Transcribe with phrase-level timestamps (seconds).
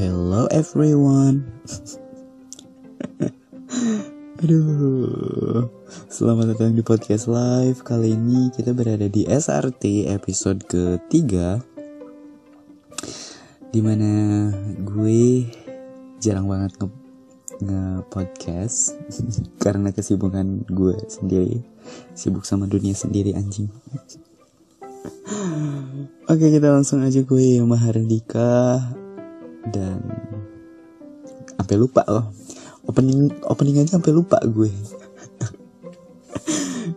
[0.00, 1.44] Hello everyone.
[4.40, 5.68] Aduh,
[6.08, 7.84] selamat datang di podcast live.
[7.84, 11.60] Kali ini kita berada di SRT episode ketiga,
[13.68, 14.48] di mana
[14.80, 15.44] gue
[16.16, 16.88] jarang banget nge,
[17.60, 18.96] nge podcast
[19.68, 21.60] karena kesibukan gue sendiri,
[22.16, 23.68] sibuk sama dunia sendiri anjing.
[26.24, 28.80] Oke kita langsung aja gue Mahardika
[29.68, 30.00] dan
[31.60, 32.32] sampai lupa loh.
[32.88, 34.72] Opening opening aja sampai lupa gue.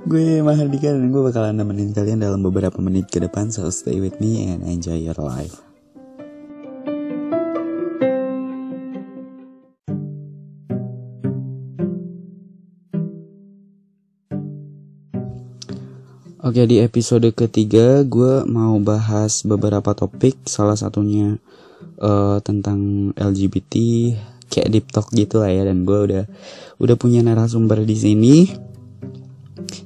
[0.10, 4.18] Gue Mahardika dan gue bakalan nemenin kalian dalam beberapa menit ke depan so stay with
[4.18, 5.60] me and enjoy your life.
[16.44, 20.36] Oke di episode ketiga gue mau bahas beberapa topik.
[20.44, 21.40] Salah satunya
[22.00, 23.74] uh, tentang LGBT
[24.54, 26.24] kayak deep talk gitu lah ya dan gue udah
[26.78, 28.36] udah punya narasumber di sini.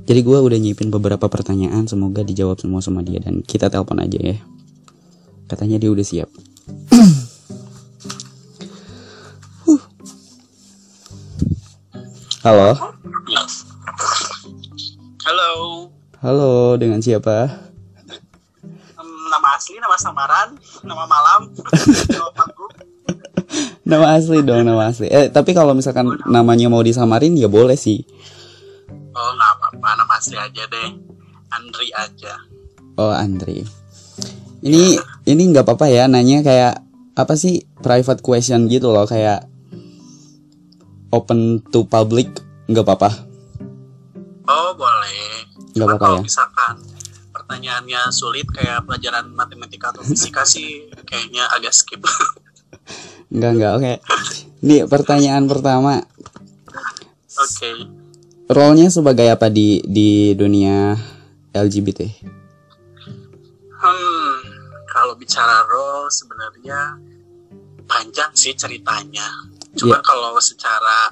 [0.08, 4.20] Jadi gue udah nyipin beberapa pertanyaan semoga dijawab semua sama dia dan kita telepon aja
[4.20, 4.38] ya.
[5.48, 6.30] Katanya dia udah siap.
[9.68, 9.84] Huh.
[12.40, 12.72] halo.
[15.28, 15.52] Halo,
[16.24, 17.67] halo dengan siapa
[19.58, 20.50] asli, nama samaran,
[20.86, 21.52] nama malam,
[22.14, 22.74] nama panggung.
[23.88, 28.04] nama asli dong nama asli eh tapi kalau misalkan namanya mau disamarin ya boleh sih
[29.18, 30.90] Oh nggak apa-apa, nama asli aja deh.
[31.50, 32.38] Andri aja.
[33.02, 33.66] Oh Andri.
[34.62, 34.94] Ini
[35.26, 36.86] ini nggak apa-apa ya nanya kayak
[37.18, 39.50] apa sih private question gitu loh kayak
[41.10, 42.30] open to public
[42.70, 43.10] nggak apa-apa.
[44.46, 45.50] Oh boleh.
[45.74, 46.26] Nggak apa-apa kalau ya.
[46.30, 46.74] misalkan
[47.48, 52.04] pertanyaannya sulit kayak pelajaran matematika atau fisika sih kayaknya agak skip.
[53.32, 53.94] Nggak nggak oke.
[54.64, 56.00] Ini pertanyaan pertama.
[57.40, 57.72] Oke.
[58.48, 60.96] Role-nya sebagai apa di di dunia
[61.52, 62.08] LGBT?
[63.76, 64.36] Hmm,
[64.88, 66.96] kalau bicara role sebenarnya
[67.84, 69.28] panjang sih ceritanya.
[69.76, 70.08] Cuman Iya.
[70.08, 71.12] kalau secara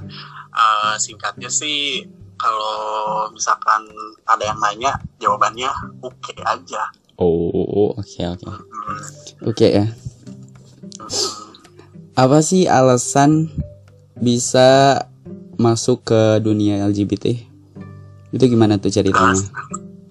[0.56, 2.08] uh, singkatnya sih
[2.46, 3.82] kalau misalkan
[4.30, 5.70] ada yang nanya jawabannya
[6.06, 6.94] oke aja.
[7.18, 9.02] Oh oke oke Hmm,
[9.50, 9.90] oke ya.
[12.14, 13.50] Apa sih alasan
[14.22, 15.02] bisa
[15.58, 17.34] masuk ke dunia LGBT?
[18.30, 19.42] Itu gimana tuh ceritanya?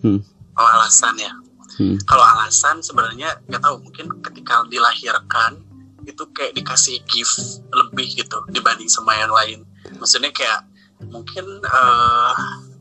[0.02, 0.18] Hmm.
[0.58, 1.30] Oh alasan ya.
[1.78, 2.02] Hmm.
[2.02, 5.62] Kalau alasan sebenarnya nggak tahu mungkin ketika dilahirkan
[6.04, 9.62] itu kayak dikasih gift lebih gitu dibanding sama yang lain.
[10.02, 10.73] Maksudnya kayak
[11.10, 12.34] mungkin eh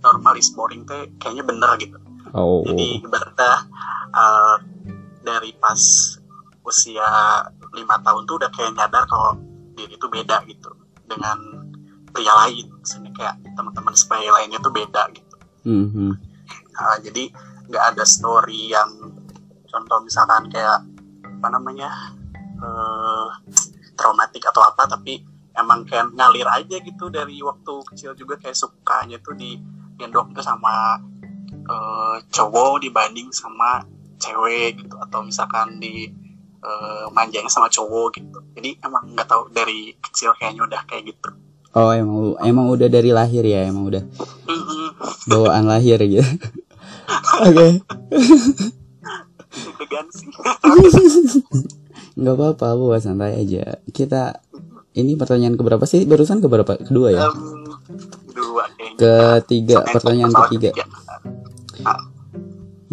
[0.03, 1.97] normal is boring tuh kayaknya bener gitu.
[2.35, 2.63] Oh.
[2.65, 3.53] Jadi ibaratnya
[4.13, 4.55] eh,
[5.23, 5.79] dari pas
[6.63, 7.07] usia
[7.73, 9.35] lima tahun tuh udah kayak nyadar kalau
[9.73, 10.71] diri itu beda gitu
[11.07, 11.37] dengan
[12.13, 12.69] pria lain.
[12.79, 15.35] Maksudnya kayak teman-teman sebaya lainnya tuh beda gitu.
[15.63, 16.13] Hmm, hmm.
[16.73, 17.31] Nah, jadi
[17.71, 18.91] nggak ada story yang
[19.71, 20.83] contoh misalkan kayak
[21.23, 21.89] apa namanya
[22.63, 23.27] eh
[23.97, 25.21] traumatik atau apa tapi
[25.53, 29.57] emang kayak ngalir aja gitu dari waktu kecil juga kayak sukanya tuh di
[29.97, 30.97] gendong tuh sama
[31.53, 33.85] eh, cowok dibanding sama
[34.17, 36.09] cewek gitu atau misalkan di
[36.63, 38.39] eh, manjanya sama cowok gitu.
[38.57, 41.29] Jadi emang nggak tahu dari kecil kayaknya udah kayak gitu.
[41.73, 44.03] Oh emang emang udah dari lahir ya emang udah
[45.25, 46.21] bawaan lahir gitu.
[47.49, 47.67] Oke.
[52.13, 53.81] Nggak apa-apa buat santai aja.
[53.89, 54.37] Kita
[54.93, 57.25] ini pertanyaan keberapa sih barusan keberapa kedua ya?
[58.33, 60.69] Dua kayaknya Ketiga pertanyaan ketiga.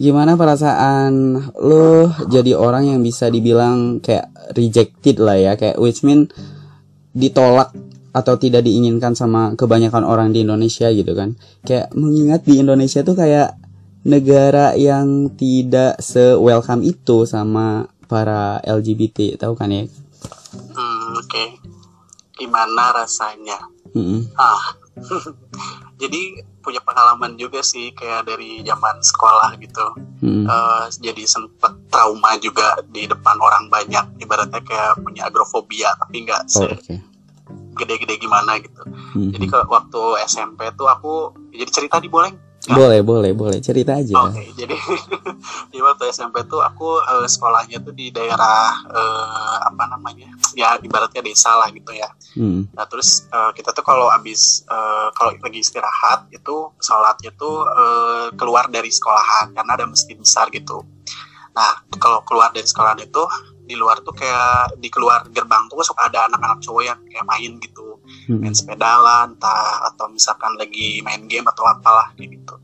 [0.00, 6.32] Gimana perasaan lo jadi orang yang bisa dibilang kayak rejected lah ya kayak which mean
[7.12, 7.68] ditolak
[8.10, 13.14] atau tidak diinginkan sama kebanyakan orang di Indonesia gitu kan kayak mengingat di Indonesia tuh
[13.14, 13.54] kayak
[14.02, 19.84] negara yang tidak se welcome itu sama para LGBT tahu kan ya
[20.50, 20.79] Hmm.
[22.40, 23.60] Gimana rasanya?
[23.92, 24.32] Mm-mm.
[24.40, 24.80] Ah,
[26.02, 29.86] jadi punya pengalaman juga sih kayak dari zaman sekolah gitu.
[30.24, 30.44] Mm.
[30.48, 34.16] Eh, jadi sempet trauma juga di depan orang banyak.
[34.24, 37.10] Ibaratnya kayak punya agrofobia tapi nggak oh oke
[37.80, 38.82] segede-gede gimana gitu.
[39.16, 39.32] Mhm.
[39.32, 42.28] Jadi ke waktu SMP tuh aku jadi cerita di boleh?
[42.76, 44.76] Boleh boleh boleh cerita aja Oke, jadi
[45.72, 50.30] di waktu SMP tuh aku eh, sekolahnya tuh di daerah eh, apa namanya?
[50.52, 52.10] Ya ibaratnya desa lah gitu ya.
[52.36, 52.66] Hmm.
[52.74, 58.26] Nah terus eh, kita tuh kalau abis eh, kalau lagi istirahat itu sholatnya tuh eh,
[58.36, 60.84] keluar dari sekolahan karena ada masjid besar gitu.
[61.54, 63.22] Nah kalau keluar dari sekolahan itu
[63.70, 67.54] di luar tuh kayak di keluar gerbang tuh suka ada anak-anak cowok yang kayak main
[67.62, 67.86] gitu
[68.26, 68.42] Hmm.
[68.42, 72.58] main sepedalan entah atau misalkan lagi main game atau apalah gitu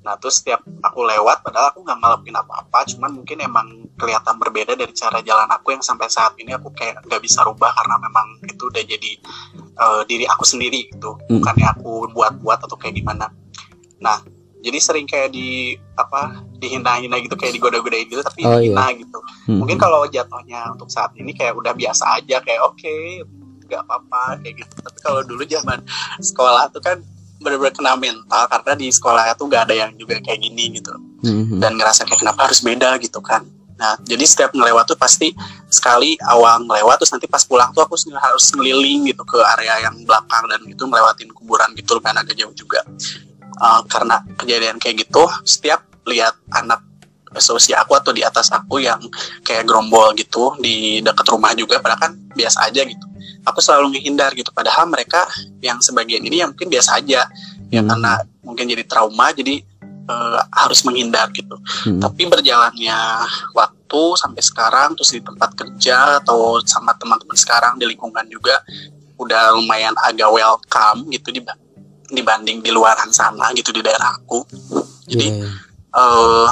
[0.00, 3.66] nah terus setiap aku lewat padahal aku nggak ngelakuin apa-apa cuman mungkin emang
[4.00, 7.68] kelihatan berbeda dari cara jalan aku yang sampai saat ini aku kayak nggak bisa rubah
[7.76, 9.12] karena memang itu udah jadi
[9.60, 11.36] eh, diri aku sendiri gitu Hmm.
[11.36, 13.28] bukannya aku buat-buat atau kayak gimana
[14.00, 14.16] nah
[14.58, 19.18] jadi sering kayak di apa dihina-hina gitu kayak digoda-godain gitu tapi Oh, dihina gitu.
[19.46, 19.62] Hmm.
[19.62, 22.94] mungkin kalau jatuhnya untuk saat ini kayak udah biasa aja kayak oke
[23.68, 24.74] nggak apa-apa kayak gitu.
[24.80, 25.78] Tapi kalau dulu zaman
[26.18, 26.96] sekolah tuh kan
[27.38, 30.90] bener-bener kena mental karena di sekolah tuh nggak ada yang juga kayak gini gitu.
[31.18, 31.58] Hmm.
[31.58, 33.42] dan ngerasa kayak kenapa harus beda gitu kan.
[33.78, 35.34] Nah jadi setiap ngelewat tuh pasti
[35.66, 39.94] sekali awal ngelewat terus nanti pas pulang tuh aku harus ngeliling gitu ke area yang
[40.02, 42.82] belakang dan gitu melewatin kuburan gitu lumayan agak jauh juga
[43.58, 46.78] Uh, karena kejadian kayak gitu setiap lihat anak
[47.36, 48.96] seusia aku atau di atas aku yang
[49.44, 53.04] kayak gerombol gitu di dekat rumah juga padahal kan biasa aja gitu
[53.44, 55.28] aku selalu menghindar gitu padahal mereka
[55.60, 57.28] yang sebagian ini yang mungkin biasa aja
[57.68, 57.90] ya Hmm.
[57.92, 59.60] karena mungkin jadi trauma jadi
[60.08, 62.00] eh, harus menghindar gitu Hmm.
[62.00, 62.96] tapi berjalannya
[63.52, 68.64] waktu sampai sekarang terus di tempat kerja atau sama teman-teman sekarang di lingkungan juga
[69.20, 71.58] udah lumayan agak welcome gitu diba-
[72.08, 74.44] dibanding di luaran sana gitu di daerah aku.
[75.08, 75.48] Jadi Iya, iya.
[75.96, 76.50] eh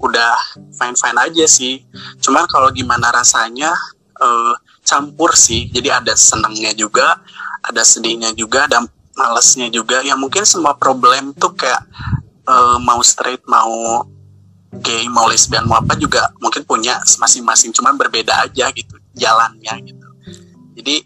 [0.00, 0.34] udah
[0.76, 1.80] fine fine aja sih.
[2.20, 3.72] Cuman kalau gimana rasanya
[4.20, 4.54] eh
[4.84, 5.68] campur sih.
[5.72, 7.20] Jadi ada senangnya juga
[7.64, 8.84] ada sedihnya juga ada
[9.16, 10.04] malesnya juga.
[10.04, 11.82] Ya mungkin semua problem tuh kayak
[12.48, 14.04] eh, mau straight mau
[14.74, 17.72] gay mau lesbian mau apa juga mungkin punya masing-masing.
[17.72, 20.08] Cuman berbeda aja gitu jalannya gitu.
[20.74, 20.96] Jadi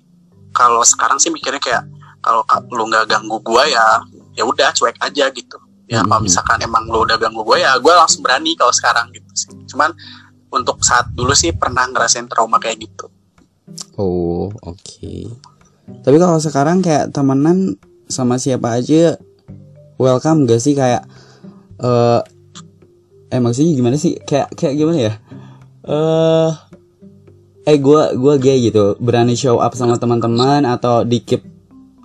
[0.56, 1.84] kalau sekarang sih mikirnya kayak
[2.28, 4.04] kalau ka- lu nggak ganggu gua ya
[4.36, 5.56] ya udah cuek aja gitu
[5.88, 6.28] ya kalau Mhm.
[6.28, 9.88] misalkan emang lu udah ganggu gue ya gue langsung berani kalau sekarang gitu sih cuman
[10.48, 13.08] untuk saat dulu sih pernah ngerasain trauma kayak gitu
[13.96, 15.12] Oh, oke.
[16.00, 17.76] Tapi kalau sekarang kayak temenan
[18.06, 19.20] sama siapa aja
[19.96, 21.04] welcome gak sih kayak
[21.76, 22.20] eh
[23.28, 24.16] eh maksudnya gimana sih?
[24.18, 25.12] Kayak kayak gimana ya?
[25.84, 26.50] Eh
[27.66, 31.44] eh gua gua gay gitu, berani show up sama teman-teman atau dikip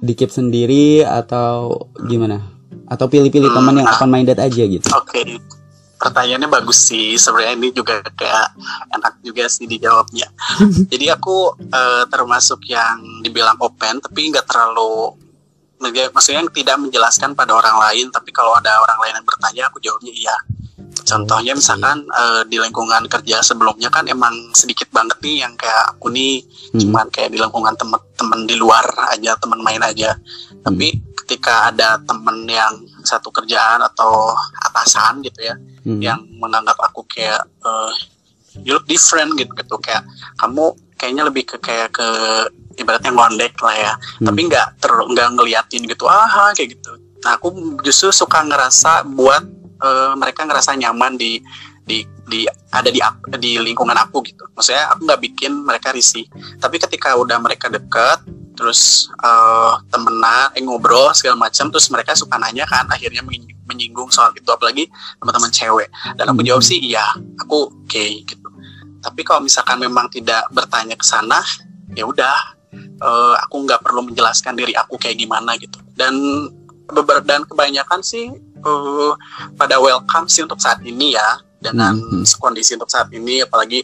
[0.03, 2.43] dikip sendiri atau gimana?
[2.91, 3.95] Atau pilih-pilih Hmm, teman yang nah.
[3.95, 4.83] open minded aja gitu.
[4.91, 5.23] oke
[5.97, 8.59] pertanyaannya bagus sih sebenarnya ini juga kayak
[8.91, 10.27] enak juga sih dijawabnya
[10.91, 15.15] jadi aku eh, termasuk yang dibilang open tapi nggak terlalu
[16.11, 19.79] maksudnya yang tidak menjelaskan pada orang lain tapi kalau ada orang lain yang bertanya aku
[19.79, 20.35] jawabnya iya
[21.13, 26.09] contohnya misalkan eh, di lingkungan kerja sebelumnya kan emang sedikit banget nih yang kayak aku
[26.09, 26.41] nih
[26.73, 26.81] Hmm.
[26.81, 30.17] cuman kayak di lingkungan temen-temen di luar aja temen main aja
[30.59, 34.33] tapi ketika ada temen yang satu kerjaan atau
[34.63, 35.53] atasan gitu ya
[35.85, 36.01] Hmm.
[36.01, 37.91] yang menganggap aku kayak eh,
[38.61, 40.01] you look different gitu gitu kayak
[40.35, 42.07] kamu kayaknya lebih ke kayak ke
[42.73, 44.25] ibaratnya ngondek lah ya Hmm.
[44.25, 49.45] tapi nggak ter nggak ngeliatin gitu ah kayak gitu nah aku justru suka ngerasa buat
[49.81, 51.41] eh, mereka ngerasa nyaman di
[51.83, 53.03] di di ada di
[53.39, 54.47] di lingkungan aku gitu.
[54.55, 56.23] Maksudnya aku nggak bikin mereka risih.
[56.59, 58.23] Tapi ketika udah mereka deket
[58.55, 64.07] terus eh, temenan eh, ngobrol segala macam terus mereka suka nanya kan akhirnya menying- menyinggung
[64.09, 64.47] soal itu.
[64.47, 64.87] Apalagi
[65.19, 65.89] teman-teman cewek.
[66.15, 67.03] Dan aku jawab sih iya
[67.43, 68.47] aku gay gitu.
[69.03, 71.43] Tapi kalau misalkan memang tidak bertanya ke sana
[71.91, 75.83] ya udah eh, aku nggak perlu menjelaskan diri aku kayak gimana gitu.
[75.91, 76.15] Dan
[76.93, 79.11] beber dan kebanyakan sih eh,
[79.53, 82.23] pada welcome sih untuk saat ini ya dengan Hmm.
[82.37, 83.81] kondisi untuk saat ini apalagi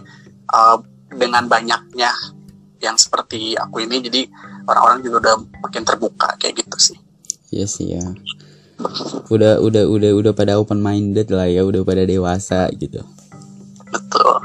[0.48, 0.78] eh,
[1.10, 2.14] dengan banyaknya
[2.80, 4.22] yang seperti aku ini jadi
[4.64, 6.98] orang-orang juga udah makin terbuka kayak gitu sih
[7.50, 8.06] Iya sih ya.
[9.28, 13.02] Udah udah udah udah pada open minded lah ya, udah pada dewasa gitu.
[13.90, 14.38] betul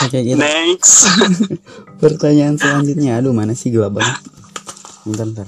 [0.00, 0.40] Oke, gitu.
[0.40, 1.04] next
[2.02, 4.24] Pertanyaan selanjutnya, aduh mana sih gelap banget.
[5.04, 5.46] Bentar, bentar.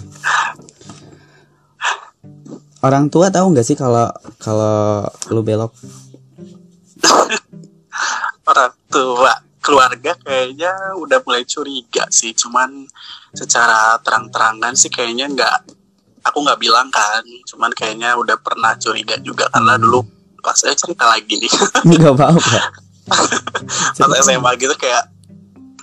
[2.82, 4.10] Orang tua tahu nggak sih kalau
[4.42, 5.70] kalau lu belok?
[8.50, 12.82] orang tua keluarga kayaknya udah mulai curiga sih cuman
[13.30, 15.56] secara terang-terangan sih kayaknya nggak
[16.26, 19.82] aku nggak bilang kan cuman kayaknya udah pernah curiga juga karena Hmm.
[19.86, 20.00] dulu
[20.42, 21.52] pas saya cerita lagi nih
[21.94, 22.54] Nggak apa-apa.
[24.02, 25.06] pas SMA gitu kayak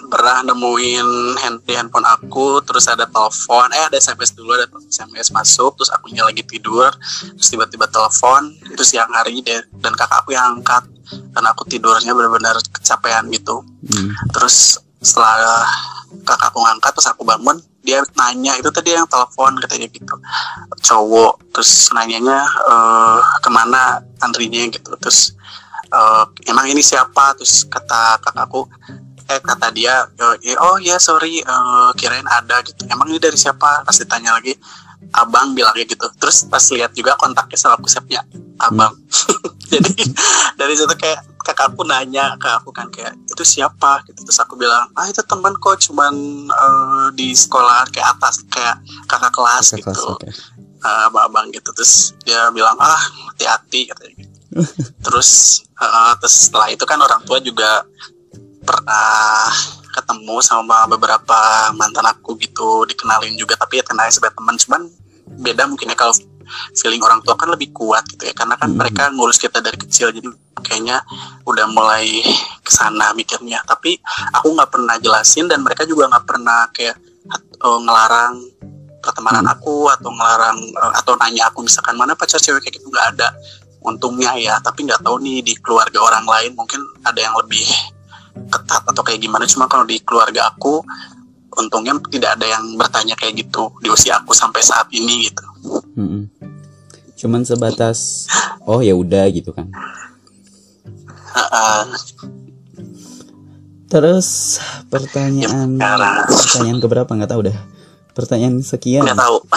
[0.10, 5.30] pernah nemuin hand, di handphone aku terus ada telepon eh ada SMS dulu ada SMS
[5.30, 6.90] masuk terus akunya lagi tidur
[7.38, 12.12] terus tiba-tiba telepon itu siang hari deh dan kakak aku yang angkat karena aku tidurnya
[12.14, 13.62] benar-benar kecapean gitu.
[13.62, 14.12] Hmm.
[14.34, 15.66] terus setelah
[16.26, 20.16] kakak aku ngangkat terus aku bangun dia nanya itu tadi yang telepon katanya gitu.
[20.84, 24.68] Cowok terus nanyanya eh, ke mana antrinya?
[24.68, 24.94] gitu.
[25.00, 25.34] Terus
[25.90, 27.34] eh, emang ini siapa?
[27.40, 28.68] Terus kata kakakku
[29.30, 30.10] eh kata dia
[30.42, 32.90] eh, oh ya sorry eh, kirain ada gitu.
[32.90, 33.86] Emang ini dari siapa?
[33.86, 34.58] Pas ditanya lagi
[35.14, 36.10] abang bilangnya gitu.
[36.18, 38.26] Terus pas lihat juga kontaknya sama aku sepnya
[38.58, 38.92] abang.
[39.72, 40.02] Jadi
[40.58, 44.02] dari situ kayak kakakku nanya ke aku kan kayak itu siapa?
[44.10, 44.18] Gitu.
[44.26, 46.14] Terus aku bilang ah itu teman kok cuman
[46.50, 49.90] eh, di sekolah kayak atas kayak kakak kelas Kakak gitu.
[49.94, 50.28] kelas, oke.
[50.82, 51.70] eh, abang-abang gitu.
[51.78, 52.98] Terus dia bilang ah
[53.30, 54.38] hati-hati katanya gitu.
[55.06, 57.86] terus eh, terus setelah itu kan orang tua juga
[58.70, 59.50] pernah
[59.90, 64.82] ketemu sama beberapa mantan aku gitu dikenalin juga tapi ya kenalin sebagai teman cuman
[65.42, 66.14] beda mungkin ya kalau
[66.78, 68.78] feeling orang tua kan lebih kuat gitu ya karena kan Mhm.
[68.78, 70.30] mereka ngurus kita dari kecil jadi
[70.62, 71.02] kayaknya
[71.46, 72.22] udah mulai
[72.62, 73.98] ke sana mikirnya tapi
[74.34, 76.98] aku nggak pernah jelasin dan mereka juga nggak pernah kayak
[77.60, 78.36] eh, ngelarang
[79.00, 79.54] pertemanan Hmm.
[79.58, 83.30] aku atau ngelarang eh, atau nanya aku misalkan mana pacar cewek kayak gitu nggak ada
[83.80, 87.64] untungnya ya tapi nggak tahu nih di keluarga orang lain mungkin ada yang lebih
[88.48, 90.80] ketat atau kayak gimana cuma kalau di keluarga aku
[91.60, 95.44] untungnya tidak ada yang bertanya kayak gitu di usia aku sampai saat ini gitu
[96.00, 96.32] Mm-mm.
[97.20, 98.32] Cuman sebatas
[98.64, 99.68] oh ya udah gitu kan.
[101.36, 101.84] Heeh.
[103.92, 107.58] Terus pertanyaan Ya, pertanyaan keberapa nggak tahu dah.
[108.16, 109.04] Pertanyaan sekian.
[109.04, 109.38] nggak tahu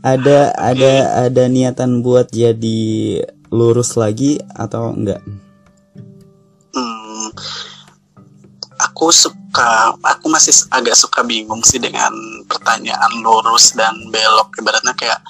[0.00, 0.92] Ada ada
[1.28, 3.20] ada niatan buat jadi
[3.52, 5.20] lurus lagi atau enggak?
[8.80, 12.12] Aku suka aku masih agak suka bingung sih dengan
[12.48, 15.20] pertanyaan lurus dan belok ibaratnya kayak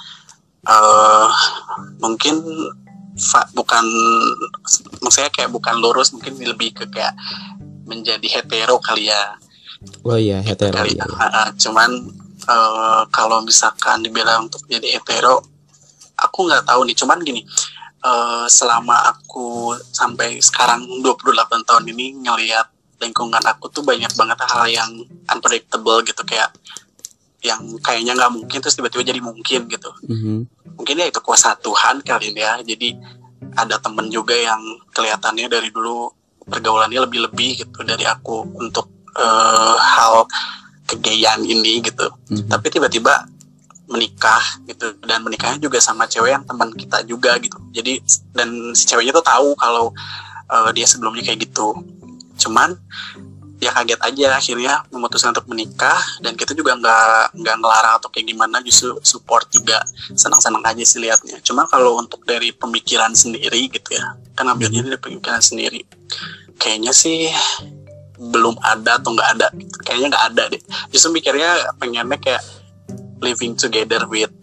[0.61, 1.27] eh
[1.99, 2.39] mungkin
[3.17, 3.83] fa- bukan
[5.03, 7.11] maksudnya kayak bukan lurus mungkin lebih ke kayak
[7.89, 9.35] menjadi hetero kali ya
[10.05, 11.03] Oh iya hetero kali iya.
[11.03, 11.17] ya.
[11.17, 11.89] Ah, ah, cuman
[12.45, 15.41] eh, kalau misalkan dibilang untuk jadi hetero
[16.15, 17.41] aku nggak tahu nih cuman gini
[18.01, 19.47] eh, selama aku
[19.91, 22.67] sampai sekarang 28 tahun ini ngelihat
[22.97, 24.91] lingkungan aku tuh banyak banget hal yang
[25.27, 26.53] unpredictable gitu kayak
[27.41, 30.35] yang kayaknya nggak mungkin terus tiba-tiba jadi mungkin gitu Mhm.
[30.77, 32.93] mungkin ya itu kuasa Tuhan kali ini ya jadi
[33.57, 34.61] ada temen juga yang
[34.93, 36.13] kelihatannya dari dulu
[36.45, 40.23] pergaulannya lebih-lebih gitu dari aku untuk eh, hal
[40.85, 42.47] kegayaan ini gitu Mhm.
[42.47, 43.25] tapi tiba-tiba
[43.91, 44.95] menikah gitu.
[45.03, 47.59] Dan menikahnya juga sama cewek yang teman kita juga gitu.
[47.75, 47.99] Jadi
[48.31, 49.91] dan si ceweknya tuh tahu kalau
[50.47, 51.75] eh, dia sebelumnya kayak gitu.
[52.39, 52.73] Cuman
[53.61, 55.99] ya kaget aja akhirnya memutuskan untuk menikah.
[56.23, 59.83] Dan kita juga nggak nggak ngelarang atau kayak gimana justru support juga.
[60.15, 61.43] Senang-senang aja sih liatnya.
[61.43, 65.83] Cuma kalau untuk dari pemikiran sendiri gitu ya kan ambilnya dari pemikiran sendiri.
[66.57, 67.29] Kayaknya sih
[68.21, 69.47] belum ada atau nggak ada.
[69.85, 70.61] Kayaknya nggak ada deh.
[70.93, 72.41] Justru mikirnya pengennya kayak
[73.21, 74.33] living together with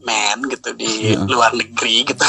[0.00, 1.18] man gitu di Ya.
[1.26, 2.22] luar negeri gitu.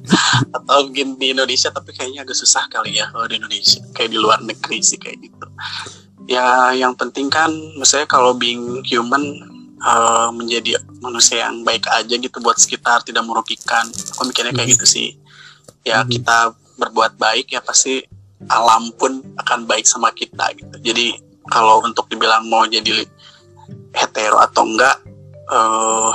[0.56, 3.78] Atau mungkin di Indonesia tapi kayaknya agak susah kali ya kalau di Indonesia.
[3.94, 5.46] Kayak di luar negeri sih kayak gitu.
[6.26, 9.22] Ya yang penting kan misalnya kalau being human
[9.78, 13.86] eh, menjadi manusia yang baik aja gitu buat sekitar tidak merugikan.
[14.14, 15.08] Aku mikirnya kayak gitu sih.
[15.82, 16.10] Ya Mhm.
[16.12, 16.38] kita
[16.76, 18.02] berbuat baik ya pasti
[18.46, 20.74] alam pun akan baik sama kita gitu.
[20.82, 23.02] Jadi kalau untuk dibilang mau jadi
[23.96, 24.96] hetero atau enggak
[25.52, 26.12] eh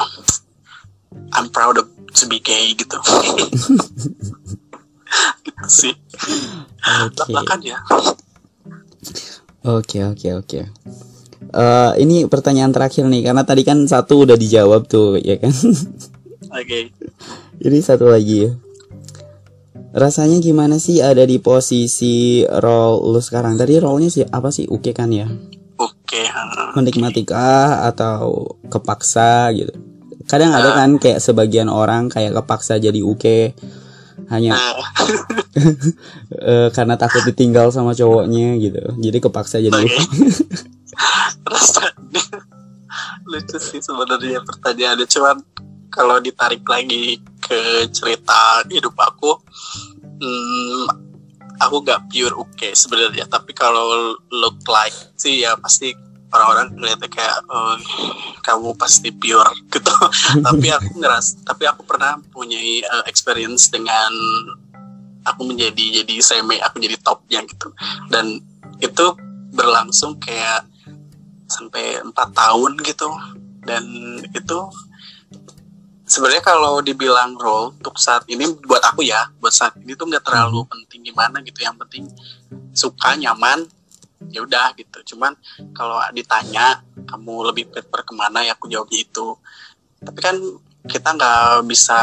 [1.34, 2.98] I'm proud of to be gay gitu
[5.46, 5.94] gitu sih
[7.06, 7.34] Oke.
[7.34, 7.78] bahkan ya
[9.68, 10.60] Oke oke oke.
[11.48, 15.52] Eh, ini pertanyaan terakhir nih karena tadi kan satu udah dijawab tuh ya kan.
[16.56, 16.80] oke
[17.60, 18.48] Jadi satu lagi.
[19.92, 23.60] Rasanya gimana sih ada di posisi role lu sekarang?
[23.60, 24.72] Tadi role-nya sih apa sih?
[24.72, 25.28] Oke kan ya?
[26.26, 29.74] Oke Menikmati kah atau kepaksa gitu?
[30.28, 33.56] Kadang ada kan kayak sebagian orang kayak kepaksa jadi oke
[34.28, 34.58] hanya
[36.52, 38.84] eh, karena takut ditinggal sama cowoknya gitu.
[39.00, 39.78] Jadi kepaksa jadi
[41.52, 42.24] rasanya
[43.28, 45.08] lucu sih sebenarnya pertanyaannya.
[45.08, 45.38] Cuman
[45.88, 49.40] kalau ditarik lagi ke cerita hidup aku
[50.20, 50.86] hmm,
[51.62, 53.30] aku gak pure oke sebenarnya.
[53.30, 55.94] Tapi kalau look like sih ya pasti
[56.32, 57.76] orang-orang ngeliatnya kayak "Oh,
[58.44, 59.94] kamu pasti pure gitu.
[60.44, 62.60] Tapi aku ngeras tapi aku pernah punya
[63.08, 64.12] experience dengan
[65.28, 67.72] aku menjadi jadi semi aku jadi topnya gitu.
[68.12, 68.40] Dan
[68.80, 69.06] itu
[69.52, 70.68] berlangsung kayak
[71.48, 73.08] sampai empat tahun gitu.
[73.68, 73.84] Dan
[74.32, 74.60] itu
[76.08, 80.24] sebenarnya kalau dibilang role untuk saat ini buat aku ya buat saat ini tuh nggak
[80.24, 81.64] terlalu penting gimana gitu.
[81.64, 82.04] Yang penting
[82.72, 83.68] suka nyaman
[84.32, 85.16] ya udah gitu.
[85.16, 85.36] Cuman
[85.72, 88.44] kalau ditanya kamu lebih prefer ke mana?
[88.44, 89.38] Ya aku jawabnya itu
[90.02, 90.38] tapi kan
[90.88, 92.00] kita nggak bisa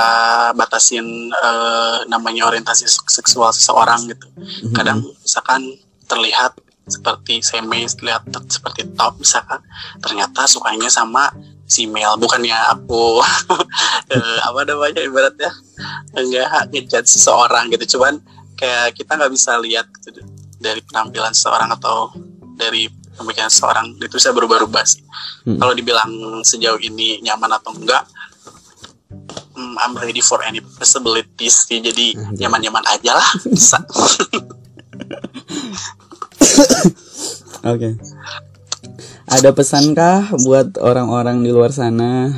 [0.52, 4.28] batasin eh, namanya orientasi seksual seseorang gitu.
[4.76, 9.57] Kadang misalkan terlihat seperti semi terlihat seperti top misalkan
[10.04, 11.33] ternyata sukanya sama
[11.64, 13.21] si Mel bukannya aku.
[14.04, 15.49] Eh, apa namanya ibaratnya?
[16.12, 17.97] Enggak ngejudge seseorang gitu.
[17.97, 18.21] Cuman
[18.52, 20.21] kayak kita nggak bisa lihat gitu,
[20.56, 22.11] dari penampilan seseorang atau
[22.54, 25.02] dari pemikiran seseorang itu bisa berubah-ubah sih
[25.44, 25.61] Hmm.
[25.61, 26.08] kalau dibilang
[26.40, 28.00] sejauh ini nyaman atau enggak
[29.52, 32.40] hmm, I'm ready for any possibilities sih jadi Anjay.
[32.40, 33.76] nyaman-nyaman aja lah bisa
[37.62, 37.96] Oke.
[39.25, 42.28] Ada pesankah buat orang-orang di luar sana?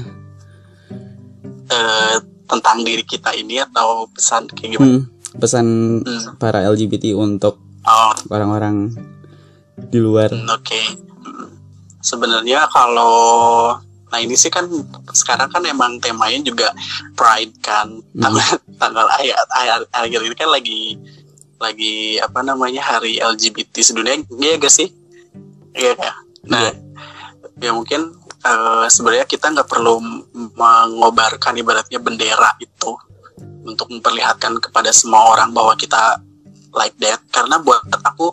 [1.66, 5.02] Eh, tentang diri kita ini atau pesan kayak gimana Hmm,
[5.36, 5.66] pesan
[6.00, 6.38] Hmm.
[6.38, 8.92] para LGBT untuk oh orang-orang
[9.76, 10.32] di luar.
[10.32, 10.80] Hmm, Oke.
[11.24, 11.48] Hmm.
[12.00, 13.76] Sebenarnya kalau
[14.06, 14.70] nah ini sih kan
[15.10, 16.68] sekarang kan emang temanya juga
[17.14, 18.00] Pride kan.
[18.16, 19.34] Tanggal tanggal akhir,
[19.92, 20.80] akhir, ini kan lagi
[21.56, 24.92] lagi apa namanya hari LGBT sedunia iya gak sih?
[25.76, 26.12] Iya ya.
[26.46, 26.68] Nah,
[27.58, 28.12] ya mungkin
[28.44, 29.98] eh, sebenarnya kita nggak perlu
[30.56, 32.92] mengobarkan ibaratnya bendera itu
[33.66, 36.22] untuk memperlihatkan kepada semua orang bahwa kita
[36.76, 37.24] like that.
[37.32, 38.30] Karena buat aku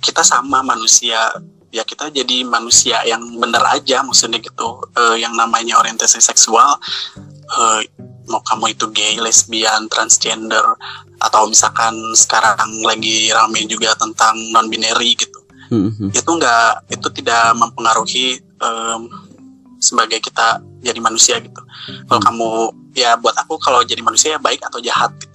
[0.00, 1.30] kita sama manusia.
[1.70, 4.82] Ya kita jadi manusia yang benar aja maksudnya gitu.
[4.98, 6.80] Eh, yang namanya orientasi seksual
[7.46, 7.80] eh,
[8.26, 10.64] mau kamu itu gay, lesbian, transgender
[11.20, 15.38] atau misalkan sekarang lagi rame juga tentang non binary gitu.
[15.70, 16.10] Hmm, hmm.
[16.10, 19.02] itu nggak itu tidak mempengaruhi em,
[19.78, 21.62] sebagai kita jadi manusia gitu.
[22.10, 22.26] Kalau Hmm.
[22.26, 22.50] kamu
[22.98, 25.29] ya buat aku kalau jadi manusia ya baik atau jahat gitu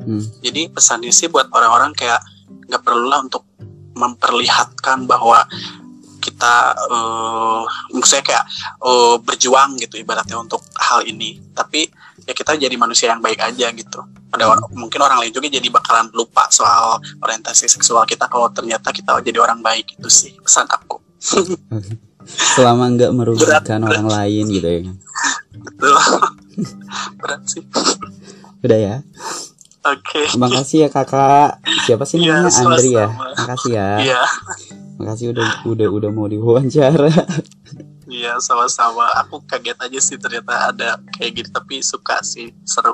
[0.00, 0.24] Hmm.
[0.40, 2.20] jadi pesannya sih buat orang-orang kayak
[2.68, 3.44] nggak perlulah untuk
[3.94, 5.44] memperlihatkan bahwa
[6.20, 6.54] kita
[6.92, 7.62] eh
[7.96, 8.44] maksudnya kayak
[8.80, 11.88] eh, berjuang gitu ibaratnya untuk hal ini tapi
[12.28, 15.64] ya kita jadi manusia yang baik aja gitu pada or- mungkin orang lain juga jadi
[15.72, 20.68] bakalan lupa soal orientasi seksual kita kalau ternyata kita jadi orang baik itu sih pesan
[20.68, 21.00] aku
[22.30, 24.80] Selama nggak merugikan Berat, orang lain gitu ya.
[25.56, 25.96] Betul.
[27.20, 27.64] berat sih
[28.60, 28.94] Udah ya.
[29.82, 31.58] Oke Makasih ya kakak.
[31.88, 33.06] Siapa sih Iya, namanya Andri ya?
[33.10, 33.88] Makasih ya.
[34.00, 34.22] iya
[35.00, 37.08] Makasih udah udah udah mau diwawancara.
[38.10, 39.06] Iya sama-sama.
[39.22, 42.92] Aku kaget aja sih ternyata ada kayak gitu tapi suka sih seru.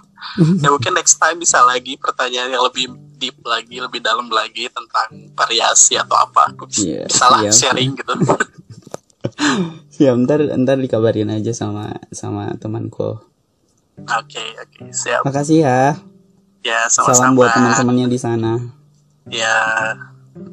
[0.61, 5.33] Ya mungkin next time bisa lagi pertanyaan yang lebih deep lagi, lebih dalam lagi tentang
[5.33, 6.53] variasi atau apa.
[6.77, 7.73] Iya, bisa lah siap.
[7.73, 8.13] sharing gitu.
[9.97, 13.17] Ya ntar ntar dikabarin aja sama sama temanku.
[14.05, 15.25] Oke oke siap.
[15.25, 15.97] Makasih ya.
[16.67, 17.15] Ya sama-sama.
[17.15, 18.59] Salam buat teman-temannya di sana.
[19.31, 19.55] Ya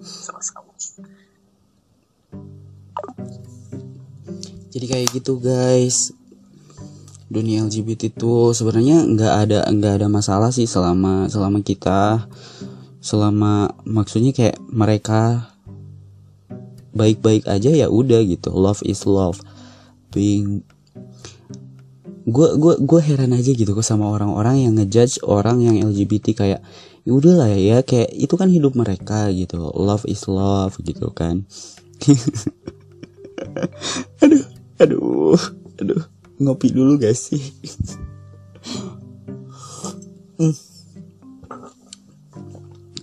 [0.06, 0.69] sama-sama.
[4.69, 6.13] Jadi kayak gitu guys.
[7.34, 12.30] Dunia LGBT itu sebenarnya nggak ada nggak ada masalah sih selama selama kita
[13.02, 15.49] selama maksudnya kayak mereka
[16.93, 18.54] baik-baik aja ya udah gitu.
[18.54, 19.41] Love is love.
[20.13, 20.62] Being
[22.24, 26.60] gue gue gue heran aja gitu kok sama orang-orang yang ngejudge orang yang LGBT kayak
[27.04, 31.44] ya udahlah ya kayak itu kan hidup mereka gitu love is love gitu kan
[34.24, 34.44] aduh
[34.80, 35.40] aduh
[35.80, 36.04] aduh
[36.40, 37.44] ngopi dulu gak sih
[40.34, 40.50] Hmm.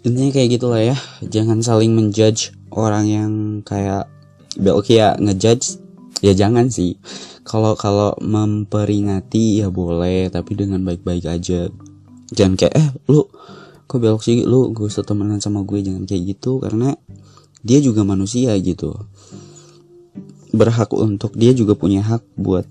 [0.03, 4.11] intinya kayak gitulah ya jangan saling menjudge orang yang kayak
[4.59, 5.79] ya oke ya ngejudge
[6.21, 6.97] ya jangan sih.
[7.43, 11.69] Kalau kalau memperingati ya boleh tapi dengan baik-baik aja.
[12.31, 13.27] Jangan kayak eh lu
[13.91, 14.45] kok belok sih?
[14.47, 16.61] Lu gue usah temenan sama gue jangan kayak gitu.
[16.63, 16.95] Karena
[17.65, 18.95] dia juga manusia gitu.
[20.55, 22.69] Berhak untuk dia juga punya hak buat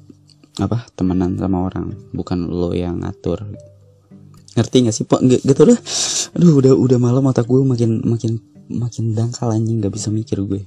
[0.61, 1.97] apa temenan sama orang.
[2.15, 3.43] Bukan lo yang ngatur.
[4.55, 5.19] Ngerti gak sih pak?
[5.21, 5.79] Nggak gitu dah
[6.29, 8.37] aduh udah udah malam otak gue makin makin
[8.69, 9.81] makin dangkal anjing.
[9.81, 10.63] Nggak bisa mikir gue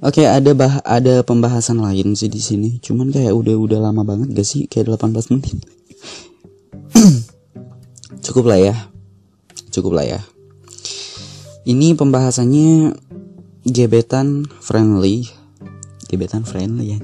[0.00, 2.80] Oke, ada bah ada pembahasan lain sih di sini.
[2.80, 4.64] Cuman kayak udah udah lama banget gak sih?
[4.64, 5.60] Kayak 18 menit.
[8.24, 8.74] Cukup lah ya.
[9.68, 10.20] Cukup lah ya.
[11.68, 12.96] Ini pembahasannya
[13.68, 15.28] gebetan friendly.
[16.08, 16.98] Gebetan friendly ya.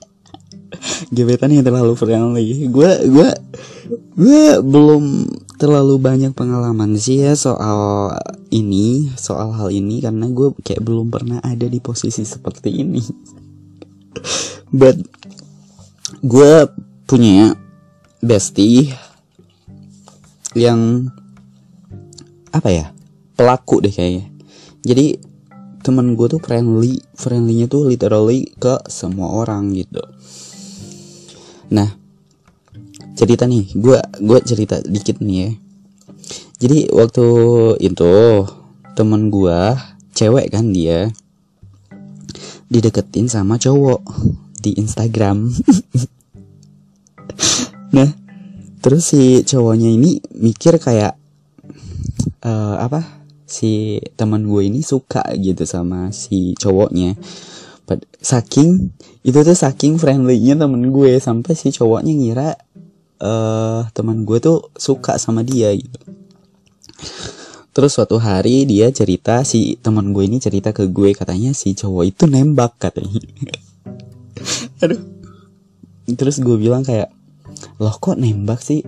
[1.16, 2.64] gebetan yang terlalu friendly.
[2.72, 3.28] Gua gua
[4.16, 8.10] gue belum terlalu banyak pengalaman sih ya soal
[8.50, 13.02] ini soal hal ini karena gue kayak belum pernah ada di posisi seperti ini.
[14.78, 14.98] But
[16.24, 16.52] gue
[17.06, 17.54] punya
[18.18, 18.90] bestie
[20.58, 21.10] yang
[22.54, 22.86] apa ya
[23.38, 24.30] pelaku deh kayaknya.
[24.84, 25.18] Jadi
[25.84, 30.00] temen gue tuh friendly friendlynya tuh literally ke semua orang gitu.
[31.70, 32.03] Nah
[33.14, 35.50] cerita nih gue gue cerita dikit nih ya.
[36.58, 37.26] Jadi waktu
[37.82, 38.14] itu
[38.94, 39.60] temen gue
[40.14, 41.10] cewek kan dia
[42.70, 44.02] dideketin sama cowok
[44.60, 45.50] di Instagram.
[47.94, 48.10] Nah
[48.82, 51.14] terus si cowoknya ini mikir kayak
[52.42, 57.14] uh, apa si teman gue ini suka gitu sama si cowoknya.
[58.18, 58.90] Saking
[59.22, 62.50] itu tuh saking friendlynya temen gue sampai si cowoknya ngira
[63.20, 65.98] uh, teman gue tuh suka sama dia gitu.
[67.74, 72.04] Terus suatu hari dia cerita si teman gue ini cerita ke gue katanya si cowok
[72.06, 73.18] itu nembak katanya.
[74.82, 75.02] Aduh.
[76.06, 77.10] Terus gue bilang kayak
[77.82, 78.86] loh kok nembak sih?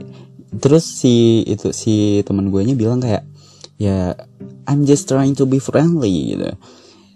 [0.62, 3.26] Terus si itu si teman gue nya bilang kayak
[3.76, 4.14] ya
[4.70, 6.54] I'm just trying to be friendly gitu.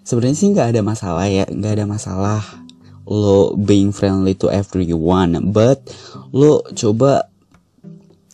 [0.03, 2.43] Sebenarnya sih nggak ada masalah ya nggak ada masalah
[3.09, 5.81] lo being friendly to everyone but
[6.33, 7.29] lo coba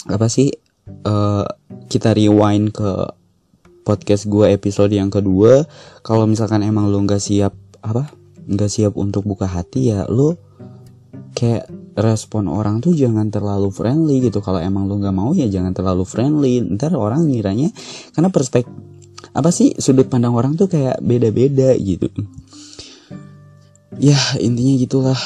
[0.08, 0.52] apa sih
[1.04, 1.46] uh,
[1.88, 2.90] kita rewind ke
[3.88, 5.64] podcast gue episode yang kedua.
[6.04, 8.12] Kalau misalkan emang lo nggak siap apa
[8.48, 10.36] nggak siap untuk buka hati ya lo
[11.36, 14.44] kayak respon orang tuh jangan terlalu friendly gitu.
[14.44, 16.60] Kalau emang lo nggak mau ya jangan terlalu friendly.
[16.60, 17.72] Ntar orang ngiranya
[18.12, 18.72] karena perspektif
[19.34, 22.10] apa sih sudut pandang orang tuh kayak beda-beda gitu
[23.98, 25.20] ya intinya gitulah.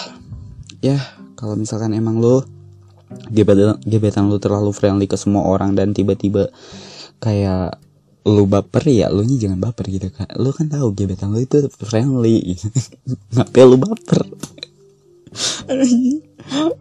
[0.82, 0.98] Ya
[1.38, 2.44] kalau misalkan emang lo
[3.32, 6.48] gebetan gebetan lo terlalu friendly ke semua orang dan tiba-tiba
[7.20, 7.76] kayak
[8.22, 11.68] lu baper ya lu nya jangan baper gitu kan lu kan tahu gebetan lu itu
[11.82, 12.56] friendly.
[13.36, 14.22] Ngapain lu baper?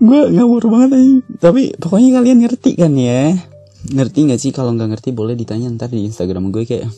[0.01, 3.37] Gue ngawur banget aja tapi pokoknya kalian ngerti kan ya?
[3.81, 4.51] Ngerti nggak sih?
[4.51, 6.91] Kalau nggak ngerti boleh ditanya ntar di Instagram gue kayak.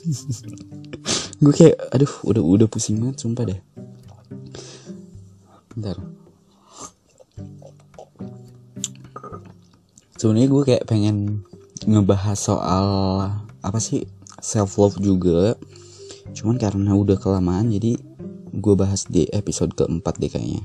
[1.42, 3.60] Gue kayak aduh udah udah pusing banget sumpah deh
[5.78, 5.96] ntar
[10.22, 11.42] sebenarnya gue kayak pengen
[11.82, 12.86] ngebahas soal
[13.58, 14.06] apa sih?
[14.38, 15.58] Self love juga.
[16.30, 17.98] Cuman karena udah kelamaan jadi
[18.54, 20.62] gue bahas di episode keempat deh kayaknya.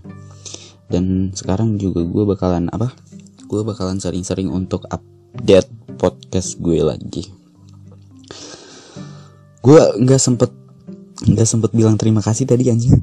[0.93, 2.93] Dan sekarang juga gue bakalan apa?
[3.49, 7.33] Gue bakalan sering-sering untuk update podcast gue lagi.
[9.65, 10.53] Gue nggak sempet
[11.25, 13.01] nggak sempet bilang terima kasih tadi anjing.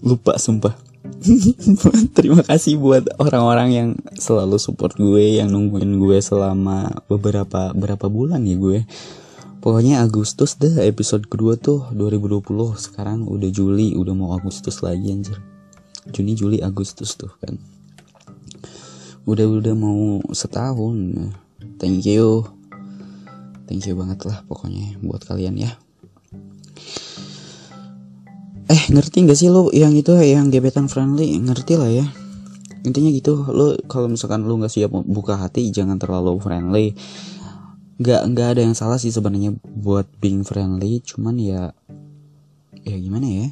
[0.00, 0.93] Lupa sumpah
[2.16, 8.44] terima kasih buat orang-orang yang selalu support gue yang nungguin gue selama beberapa berapa bulan
[8.48, 8.88] ya gue.
[9.60, 15.40] Pokoknya Agustus deh episode kedua tuh 2020 Sekarang udah Juli udah mau Agustus lagi anjir.
[16.08, 17.56] Juni Juli Agustus tuh kan.
[19.24, 21.32] Udah udah mau setahun.
[21.80, 22.48] Thank you.
[23.64, 25.72] Thank you banget lah pokoknya buat kalian ya
[28.64, 31.36] Eh ngerti gak sih lo yang itu yang gebetan friendly?
[31.36, 32.06] Ngerti lah ya.
[32.84, 36.86] Intinya gitu lo kalau misalkan lo gak siap buka hati jangan terlalu friendly.
[37.94, 41.62] Nggak nggak ada yang salah sih sebenarnya buat being friendly cuman ya
[42.82, 43.48] ya gimana ya?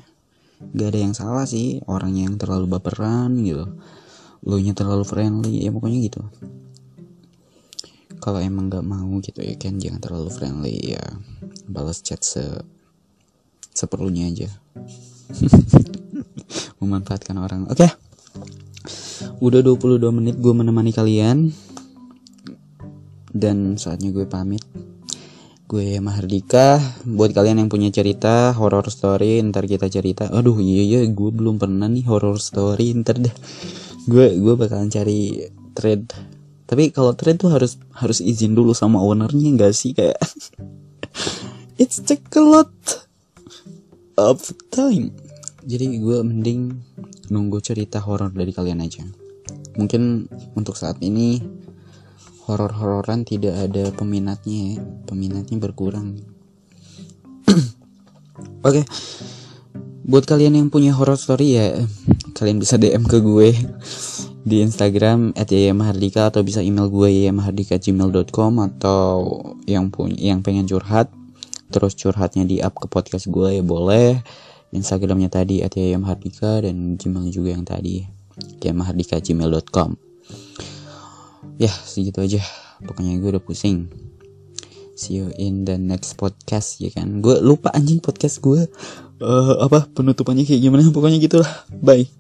[0.73, 3.69] Nggak ada yang salah sih orang yang terlalu baperan gitu.
[4.43, 6.23] Lo nya terlalu friendly ya pokoknya gitu.
[8.19, 11.05] Kalau emang nggak mau gitu ya kan jangan terlalu friendly ya.
[11.69, 12.43] Balas chat se
[13.73, 14.49] seperlunya aja.
[16.81, 17.67] Memanfaatkan orang.
[17.69, 17.89] Oke.
[17.89, 17.91] Okay.
[19.43, 21.51] udah 22 menit gue menemani kalian.
[23.33, 24.63] Dan saatnya gue pamit.
[25.67, 26.79] Gue Mahardika.
[27.09, 30.29] Buat kalian yang punya cerita horror story ntar kita cerita.
[30.29, 32.93] Aduh iya iya gue belum pernah nih horror story.
[32.93, 33.35] Ntar deh.
[34.05, 36.13] Gue gue bakalan cari thread.
[36.69, 39.97] Tapi kalau thread tuh harus harus izin dulu sama ownernya gak sih?
[39.97, 40.21] Kayak
[41.83, 42.73] it's take a lot
[44.17, 45.13] of time
[45.63, 46.75] jadi gue mending
[47.31, 49.07] nunggu cerita horror dari kalian aja
[49.79, 51.41] mungkin untuk saat ini
[52.45, 54.83] horor-hororan tidak ada peminatnya ya.
[55.07, 56.19] peminatnya berkurang
[57.49, 57.63] oke
[58.67, 58.85] okay.
[60.03, 61.67] buat kalian yang punya horror story ya
[62.35, 63.55] kalian bisa DM ke gue
[64.43, 69.11] di Instagram @yayamahardika atau bisa email gue yayamahardika@gmail.com atau
[69.71, 71.15] yang punya yang pengen curhat
[71.73, 74.21] terus curhatnya di up ke podcast gue ya boleh.
[74.73, 78.05] Instagramnya tadi @yayamahardika dan Gmail juga yang tadi
[78.61, 80.13] yayamahardika@gmail.com
[81.61, 82.41] ya segitu aja.
[82.83, 83.89] Pokoknya gue udah pusing.
[84.93, 87.25] See you in the next podcast ya kan?
[87.25, 88.69] Gue lupa anjing podcast gue.
[89.23, 90.85] Uh, apa penutupannya kayak gimana?
[90.93, 91.49] Pokoknya gitulah.
[91.81, 92.11] Bye.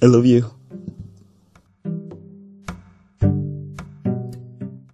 [0.00, 0.59] I love you